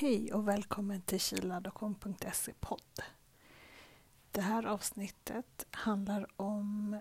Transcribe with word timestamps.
Hej 0.00 0.32
och 0.32 0.48
välkommen 0.48 1.02
till 1.02 1.20
kiladoption.se 1.20 2.52
podd. 2.60 3.02
Det 4.30 4.40
här 4.40 4.66
avsnittet 4.66 5.66
handlar 5.70 6.26
om 6.36 7.00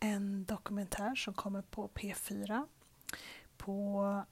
en 0.00 0.44
dokumentär 0.44 1.14
som 1.14 1.34
kommer 1.34 1.62
på 1.62 1.88
P4 1.88 2.66
på 3.56 4.24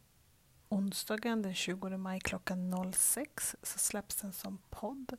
onsdagen 0.69 1.43
den 1.43 1.55
20 1.55 1.97
maj 1.97 2.21
klockan 2.21 2.93
06 2.93 3.57
så 3.62 3.79
släpps 3.79 4.17
den 4.17 4.32
som 4.32 4.59
podd 4.71 5.17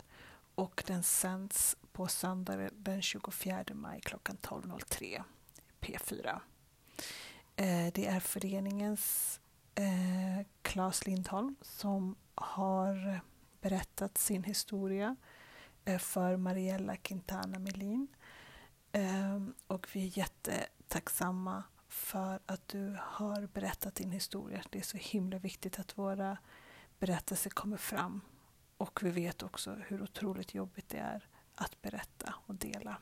och 0.56 0.84
den 0.88 1.04
sänds 1.04 1.78
på 1.92 2.08
söndag 2.08 2.70
den 2.74 3.02
24 3.02 3.64
maj 3.74 4.02
klockan 4.02 4.38
12.03 4.38 5.24
P4. 5.82 6.40
Eh, 7.56 7.94
det 7.94 8.08
är 8.08 8.20
föreningens 8.20 9.41
eh, 9.76 10.46
Claes 10.62 11.06
Lindholm 11.06 11.56
som 11.62 12.16
har 12.36 13.22
berättat 13.62 14.18
sin 14.18 14.44
historia 14.44 15.16
eh, 15.86 16.00
för 16.00 16.38
Mariella 16.38 16.96
Quintana 16.96 17.60
Melin. 17.60 18.08
Ehm, 18.92 19.54
och 19.68 19.88
vi 19.94 20.04
är 20.04 20.18
jättetacksamma 20.18 21.64
för 21.88 22.40
att 22.46 22.68
du 22.68 22.98
har 23.02 23.48
berättat 23.54 23.96
din 23.96 24.12
historia. 24.12 24.62
Det 24.70 24.80
är 24.80 24.84
så 24.84 24.98
himla 24.98 25.38
viktigt 25.38 25.80
att 25.80 25.98
våra 25.98 26.38
berättelser 27.00 27.50
kommer 27.50 27.78
fram. 27.78 28.22
Och 28.78 29.04
vi 29.04 29.10
vet 29.10 29.44
också 29.44 29.78
hur 29.88 30.02
otroligt 30.02 30.54
jobbigt 30.54 30.90
det 30.90 30.98
är 30.98 31.28
att 31.56 31.82
berätta 31.82 32.34
och 32.46 32.56
dela. 32.56 32.98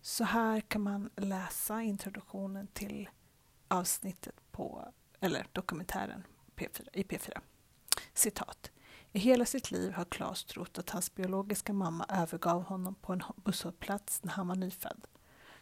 Så 0.00 0.24
här 0.24 0.60
kan 0.60 0.82
man 0.82 1.10
läsa 1.16 1.82
introduktionen 1.82 2.66
till 2.66 3.08
avsnittet 3.68 4.34
på, 4.52 4.92
eller 5.20 5.46
dokumentären 5.52 6.24
P4, 6.56 6.88
i 6.92 7.02
P4. 7.02 7.40
Citat. 8.14 8.70
I 9.12 9.18
hela 9.18 9.44
sitt 9.44 9.70
liv 9.70 9.92
har 9.92 10.04
Claes 10.04 10.44
trott 10.44 10.78
att 10.78 10.90
hans 10.90 11.14
biologiska 11.14 11.72
mamma 11.72 12.06
övergav 12.08 12.62
honom 12.62 12.94
på 12.94 13.12
en 13.12 13.22
busshållplats 13.36 14.22
när 14.22 14.32
han 14.32 14.48
var 14.48 14.56
nyfödd. 14.56 15.06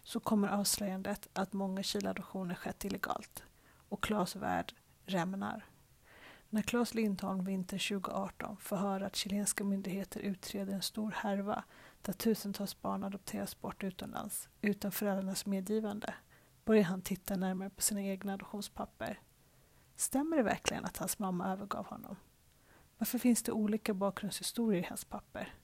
Så 0.03 0.21
kommer 0.21 0.49
avslöjandet 0.49 1.29
att 1.33 1.53
många 1.53 1.83
kiladoptioner 1.83 2.55
skett 2.55 2.85
illegalt 2.85 3.43
och 3.89 4.03
Claes 4.03 4.37
värld 4.37 4.75
rämnar. 5.07 5.65
När 6.51 6.63
Claes 6.63 6.95
Lindholm 6.95 7.45
vinter 7.45 7.89
2018 7.89 8.57
får 8.57 8.77
höra 8.77 9.07
att 9.07 9.17
chilenska 9.17 9.65
myndigheter 9.65 10.21
utreder 10.21 10.73
en 10.73 10.83
stor 10.83 11.11
härva 11.11 11.65
där 12.03 12.13
tusentals 12.13 12.81
barn 12.81 13.05
adopteras 13.05 13.61
bort 13.61 13.85
utomlands 13.85 14.49
utan 14.61 14.93
föräldrarnas 14.93 15.47
medgivande 15.47 16.15
börjar 16.65 16.83
han 16.83 17.03
titta 17.03 17.37
närmare 17.37 17.71
på 17.71 17.83
sina 17.83 18.03
egna 18.03 18.35
adoptionspapper. 18.35 19.21
Stämmer 19.97 20.37
det 20.37 20.43
verkligen 20.43 20.85
att 20.85 20.97
hans 20.97 21.19
mamma 21.19 21.53
övergav 21.53 21.87
honom? 21.87 22.17
Varför 22.99 23.19
finns 23.19 23.43
det 23.43 23.53
olika 23.53 23.95
bakgrundshistorier 23.95 24.83
i 24.83 24.87
hans 24.89 25.05
papper? 25.05 25.55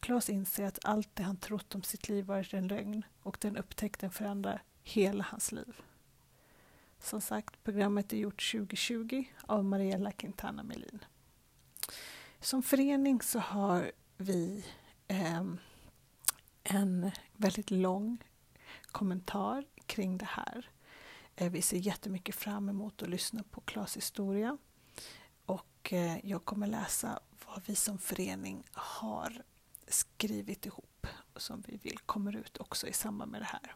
Klas 0.00 0.30
inser 0.30 0.64
att 0.64 0.84
allt 0.84 1.16
det 1.16 1.22
han 1.22 1.36
trott 1.36 1.74
om 1.74 1.82
sitt 1.82 2.08
liv 2.08 2.24
varit 2.24 2.54
en 2.54 2.68
lögn 2.68 3.04
och 3.22 3.38
den 3.40 3.56
upptäckten 3.56 4.10
förändrar 4.10 4.62
hela 4.82 5.24
hans 5.24 5.52
liv. 5.52 5.80
Som 6.98 7.20
sagt, 7.20 7.64
programmet 7.64 8.12
är 8.12 8.16
gjort 8.16 8.52
2020 8.52 9.24
av 9.46 9.64
Mariella 9.64 10.12
Quintana 10.12 10.62
Melin. 10.62 11.04
Som 12.40 12.62
förening 12.62 13.22
så 13.22 13.38
har 13.38 13.92
vi 14.16 14.64
eh, 15.08 15.42
en 16.64 17.10
väldigt 17.36 17.70
lång 17.70 18.24
kommentar 18.92 19.64
kring 19.86 20.18
det 20.18 20.28
här. 20.30 20.70
Eh, 21.40 21.50
vi 21.50 21.62
ser 21.62 21.76
jättemycket 21.76 22.34
fram 22.34 22.68
emot 22.68 23.02
att 23.02 23.08
lyssna 23.08 23.42
på 23.50 23.60
Klas 23.60 23.96
historia 23.96 24.58
och 25.46 25.92
eh, 25.92 26.26
jag 26.26 26.44
kommer 26.44 26.66
läsa 26.66 27.20
vad 27.46 27.62
vi 27.66 27.74
som 27.74 27.98
förening 27.98 28.64
har 28.72 29.42
skrivit 29.88 30.66
ihop 30.66 31.06
som 31.36 31.64
vi 31.66 31.76
vill 31.76 31.98
kommer 31.98 32.36
ut 32.36 32.56
också 32.56 32.86
i 32.86 32.92
samband 32.92 33.32
med 33.32 33.40
det 33.40 33.44
här. 33.44 33.74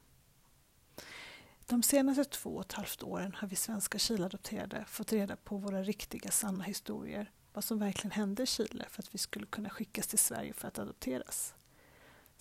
De 1.66 1.82
senaste 1.82 2.24
två 2.24 2.50
och 2.50 2.64
ett 2.64 2.72
halvt 2.72 3.02
åren 3.02 3.34
har 3.34 3.48
vi 3.48 3.56
svenska 3.56 3.98
Chileadopterade 3.98 4.84
fått 4.88 5.12
reda 5.12 5.36
på 5.36 5.56
våra 5.56 5.82
riktiga 5.82 6.30
sanna 6.30 6.64
historier, 6.64 7.32
vad 7.52 7.64
som 7.64 7.78
verkligen 7.78 8.12
hände 8.12 8.42
i 8.42 8.46
Chile 8.46 8.86
för 8.88 9.02
att 9.02 9.14
vi 9.14 9.18
skulle 9.18 9.46
kunna 9.46 9.70
skickas 9.70 10.06
till 10.06 10.18
Sverige 10.18 10.52
för 10.52 10.68
att 10.68 10.78
adopteras. 10.78 11.54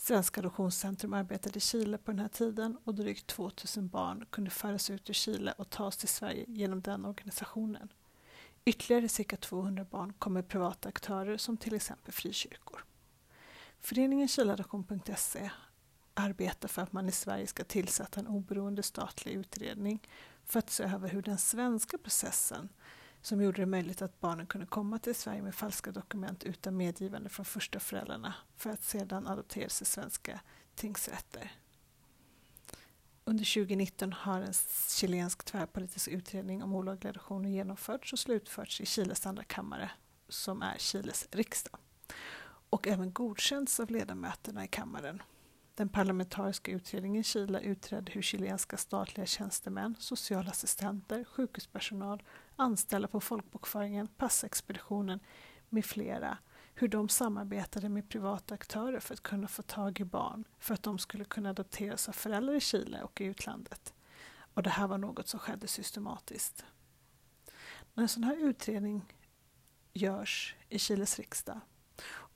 Svenska 0.03 0.41
Adoptionscentrum 0.41 1.13
arbetade 1.13 1.57
i 1.57 1.59
Chile 1.59 1.97
på 1.97 2.11
den 2.11 2.19
här 2.19 2.27
tiden 2.27 2.77
och 2.83 2.95
drygt 2.95 3.27
2000 3.27 3.87
barn 3.87 4.25
kunde 4.29 4.49
föras 4.49 4.89
ut 4.89 5.09
ur 5.09 5.13
Chile 5.13 5.53
och 5.57 5.69
tas 5.69 5.97
till 5.97 6.07
Sverige 6.07 6.45
genom 6.47 6.81
den 6.81 7.05
organisationen. 7.05 7.93
Ytterligare 8.65 9.09
cirka 9.09 9.37
200 9.37 9.85
barn 9.91 10.13
kom 10.13 10.33
med 10.33 10.47
privata 10.47 10.89
aktörer 10.89 11.37
som 11.37 11.57
till 11.57 11.75
exempel 11.75 12.13
frikyrkor. 12.13 12.85
Föreningen 13.79 14.27
Chileadoption.se 14.27 15.51
arbetar 16.13 16.67
för 16.67 16.81
att 16.81 16.93
man 16.93 17.09
i 17.09 17.11
Sverige 17.11 17.47
ska 17.47 17.63
tillsätta 17.63 18.19
en 18.19 18.27
oberoende 18.27 18.83
statlig 18.83 19.33
utredning 19.33 19.99
för 20.45 20.59
att 20.59 20.69
se 20.69 20.83
över 20.83 21.09
hur 21.09 21.21
den 21.21 21.37
svenska 21.37 21.97
processen 21.97 22.69
som 23.21 23.41
gjorde 23.41 23.61
det 23.61 23.65
möjligt 23.65 24.01
att 24.01 24.19
barnen 24.19 24.45
kunde 24.45 24.67
komma 24.67 24.99
till 24.99 25.15
Sverige 25.15 25.41
med 25.41 25.55
falska 25.55 25.91
dokument 25.91 26.43
utan 26.43 26.77
medgivande 26.77 27.29
från 27.29 27.45
första 27.45 27.79
föräldrarna 27.79 28.33
för 28.57 28.69
att 28.69 28.83
sedan 28.83 29.27
adopteras 29.27 29.81
i 29.81 29.85
svenska 29.85 30.41
tingsrätter. 30.75 31.51
Under 33.23 33.53
2019 33.53 34.13
har 34.13 34.41
en 34.41 34.53
chilensk 34.89 35.43
tvärpolitisk 35.43 36.07
utredning 36.07 36.63
om 36.63 36.75
olagliga 36.75 37.09
adoptioner 37.09 37.49
genomförts 37.49 38.13
och 38.13 38.19
slutförts 38.19 38.81
i 38.81 38.85
Chiles 38.85 39.25
andra 39.25 39.43
kammare, 39.43 39.91
som 40.29 40.61
är 40.61 40.77
Chiles 40.77 41.27
riksdag, 41.31 41.79
och 42.69 42.87
även 42.87 43.13
godkänts 43.13 43.79
av 43.79 43.91
ledamöterna 43.91 44.65
i 44.65 44.67
kammaren. 44.67 45.21
Den 45.75 45.89
parlamentariska 45.89 46.71
utredningen 46.71 47.21
i 47.21 47.23
Chile 47.23 47.59
utredde 47.59 48.11
hur 48.11 48.21
chilenska 48.21 48.77
statliga 48.77 49.25
tjänstemän, 49.25 49.95
socialassistenter, 49.99 51.23
sjukhuspersonal, 51.23 52.23
anställda 52.55 53.07
på 53.07 53.19
folkbokföringen, 53.19 54.07
passexpeditionen 54.07 55.19
med 55.69 55.85
flera 55.85 56.37
hur 56.73 56.87
de 56.87 57.09
samarbetade 57.09 57.89
med 57.89 58.09
privata 58.09 58.53
aktörer 58.53 58.99
för 58.99 59.13
att 59.13 59.23
kunna 59.23 59.47
få 59.47 59.61
tag 59.61 59.99
i 59.99 60.03
barn 60.03 60.43
för 60.59 60.73
att 60.73 60.83
de 60.83 60.99
skulle 60.99 61.25
kunna 61.25 61.49
adopteras 61.49 62.09
av 62.09 62.13
föräldrar 62.13 62.53
i 62.53 62.59
Chile 62.59 63.01
och 63.01 63.21
i 63.21 63.23
utlandet. 63.23 63.93
Och 64.53 64.63
det 64.63 64.69
här 64.69 64.87
var 64.87 64.97
något 64.97 65.27
som 65.27 65.39
skedde 65.39 65.67
systematiskt. 65.67 66.65
När 67.93 68.03
en 68.03 68.09
sån 68.09 68.23
här 68.23 68.37
utredning 68.37 69.15
görs 69.93 70.55
i 70.69 70.79
Chiles 70.79 71.19
riksdag 71.19 71.59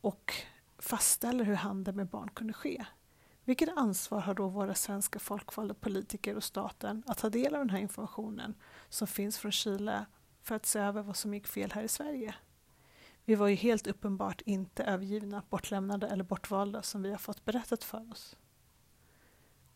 och 0.02 0.34
fastställer 0.78 1.44
hur 1.44 1.56
handel 1.56 1.96
med 1.96 2.08
barn 2.08 2.30
kunde 2.30 2.54
ske 2.54 2.86
vilket 3.45 3.78
ansvar 3.78 4.19
har 4.19 4.33
då 4.33 4.47
våra 4.47 4.75
svenska 4.75 5.19
folkvalda 5.19 5.73
politiker 5.73 6.35
och 6.35 6.44
staten 6.44 7.03
att 7.07 7.17
ta 7.17 7.29
del 7.29 7.56
av 7.56 7.59
den 7.59 7.69
här 7.69 7.79
informationen 7.79 8.56
som 8.89 9.07
finns 9.07 9.38
från 9.38 9.51
Chile 9.51 10.06
för 10.41 10.56
att 10.56 10.66
se 10.66 10.79
över 10.79 11.01
vad 11.01 11.16
som 11.16 11.33
gick 11.33 11.47
fel 11.47 11.72
här 11.72 11.83
i 11.83 11.88
Sverige? 11.88 12.35
Vi 13.25 13.35
var 13.35 13.47
ju 13.47 13.56
helt 13.56 13.88
uppenbart 13.88 14.41
inte 14.41 14.83
övergivna, 14.83 15.44
bortlämnade 15.50 16.07
eller 16.07 16.23
bortvalda 16.23 16.81
som 16.81 17.01
vi 17.01 17.11
har 17.11 17.17
fått 17.17 17.45
berättat 17.45 17.83
för 17.83 18.11
oss. 18.11 18.35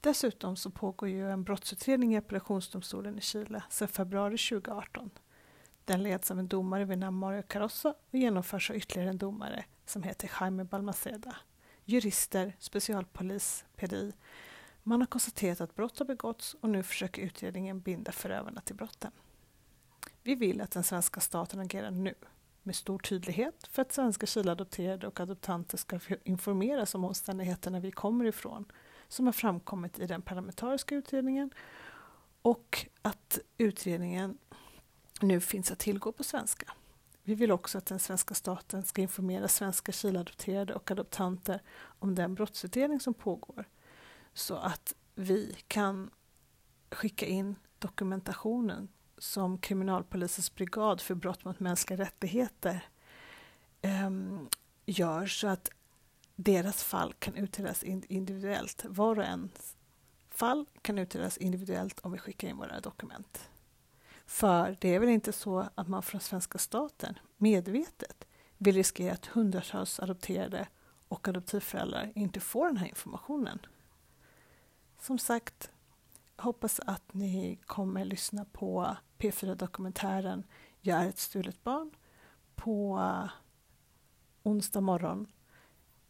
Dessutom 0.01 0.55
så 0.55 0.71
pågår 0.71 1.09
ju 1.09 1.31
en 1.31 1.43
brottsutredning 1.43 2.13
i 2.13 2.17
appellationsdomstolen 2.17 3.17
i 3.17 3.21
Chile 3.21 3.63
sedan 3.69 3.87
februari 3.87 4.37
2018. 4.37 5.09
Den 5.85 6.03
leds 6.03 6.31
av 6.31 6.39
en 6.39 6.47
domare 6.47 6.85
vid 6.85 6.97
namn 6.97 7.17
Mario 7.17 7.41
Carossa 7.41 7.89
och 7.89 8.19
genomförs 8.19 8.69
av 8.69 8.75
ytterligare 8.75 9.09
en 9.09 9.17
domare 9.17 9.65
som 9.85 10.03
heter 10.03 10.31
Jaime 10.39 10.63
Balmaceda 10.63 11.35
jurister, 11.89 12.55
specialpolis, 12.59 13.65
PDI. 13.75 14.13
Man 14.83 15.01
har 15.01 15.07
konstaterat 15.07 15.61
att 15.61 15.75
brott 15.75 15.99
har 15.99 16.05
begåtts 16.05 16.53
och 16.61 16.69
nu 16.69 16.83
försöker 16.83 17.21
utredningen 17.21 17.79
binda 17.79 18.11
förövarna 18.11 18.61
till 18.61 18.75
brotten. 18.75 19.11
Vi 20.23 20.35
vill 20.35 20.61
att 20.61 20.71
den 20.71 20.83
svenska 20.83 21.19
staten 21.19 21.59
agerar 21.59 21.91
nu 21.91 22.13
med 22.63 22.75
stor 22.75 22.99
tydlighet 22.99 23.67
för 23.71 23.81
att 23.81 23.91
svenska 23.91 24.25
Chileadopterade 24.25 25.07
och 25.07 25.19
adoptanter 25.19 25.77
ska 25.77 25.99
informeras 26.23 26.95
om 26.95 27.05
omständigheterna 27.05 27.79
vi 27.79 27.91
kommer 27.91 28.25
ifrån 28.25 28.65
som 29.07 29.25
har 29.25 29.33
framkommit 29.33 29.99
i 29.99 30.07
den 30.07 30.21
parlamentariska 30.21 30.95
utredningen 30.95 31.51
och 32.41 32.85
att 33.01 33.39
utredningen 33.57 34.37
nu 35.21 35.41
finns 35.41 35.71
att 35.71 35.79
tillgå 35.79 36.11
på 36.11 36.23
svenska. 36.23 36.73
Vi 37.29 37.35
vill 37.35 37.51
också 37.51 37.77
att 37.77 37.85
den 37.85 37.99
svenska 37.99 38.33
staten 38.33 38.83
ska 38.83 39.01
informera 39.01 39.47
svenska 39.47 39.91
Chileadopterade 39.91 40.73
och 40.73 40.91
adoptanter 40.91 41.61
om 41.99 42.15
den 42.15 42.35
brottsutredning 42.35 42.99
som 42.99 43.13
pågår 43.13 43.65
så 44.33 44.55
att 44.55 44.93
vi 45.15 45.55
kan 45.67 46.09
skicka 46.91 47.25
in 47.25 47.55
dokumentationen 47.79 48.87
som 49.17 49.57
Kriminalpolisens 49.57 50.55
brigad 50.55 51.01
för 51.01 51.15
brott 51.15 51.45
mot 51.45 51.59
mänskliga 51.59 51.99
rättigheter 51.99 52.85
eh, 53.81 54.09
gör 54.85 55.25
så 55.25 55.47
att 55.47 55.69
deras 56.35 56.83
fall 56.83 57.13
kan 57.13 57.35
utredas 57.35 57.83
individuellt. 57.83 58.85
Var 58.87 59.19
och 59.19 59.25
en 59.25 59.49
fall 60.29 60.65
kan 60.81 60.97
utredas 60.97 61.37
individuellt 61.37 61.99
om 61.99 62.11
vi 62.11 62.17
skickar 62.17 62.47
in 62.47 62.57
våra 62.57 62.79
dokument. 62.79 63.48
För 64.29 64.77
det 64.79 64.95
är 64.95 64.99
väl 64.99 65.09
inte 65.09 65.33
så 65.33 65.69
att 65.75 65.87
man 65.87 66.03
från 66.03 66.21
svenska 66.21 66.57
staten 66.57 67.19
medvetet 67.37 68.27
vill 68.57 68.75
riskera 68.75 69.13
att 69.13 69.25
hundratals 69.25 69.99
adopterade 69.99 70.67
och 71.07 71.27
adoptivföräldrar 71.27 72.11
inte 72.15 72.39
får 72.39 72.65
den 72.65 72.77
här 72.77 72.87
informationen. 72.87 73.59
Som 74.99 75.19
sagt, 75.19 75.71
hoppas 76.35 76.79
att 76.79 77.13
ni 77.13 77.59
kommer 77.65 78.05
lyssna 78.05 78.45
på 78.45 78.95
P4-dokumentären 79.17 80.43
Jag 80.81 81.03
är 81.03 81.09
ett 81.09 81.19
stulet 81.19 81.63
barn 81.63 81.91
på 82.55 82.99
eh, 82.99 83.29
onsdag 84.43 84.81
morgon 84.81 85.27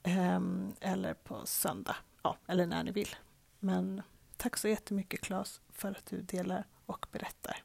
ehm, 0.04 0.74
eller 0.80 1.14
på 1.14 1.46
söndag, 1.46 1.96
ja, 2.24 2.38
eller 2.48 2.66
när 2.66 2.84
ni 2.84 2.92
vill. 2.92 3.16
Men 3.60 4.02
tack 4.38 4.58
så 4.58 4.68
jättemycket 4.68 5.22
Claes 5.22 5.62
för 5.70 5.92
att 5.92 6.06
du 6.06 6.22
delar 6.22 6.68
och 6.86 7.06
berättar. 7.12 7.64